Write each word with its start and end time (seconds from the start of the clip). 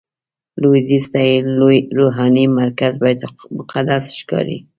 لویدیځ 0.61 1.05
ته 1.13 1.19
یې 1.29 1.35
لوی 1.59 1.77
روحاني 1.97 2.45
مرکز 2.59 2.93
بیت 3.03 3.19
المقدس 3.27 4.05
ښکاري. 4.19 4.57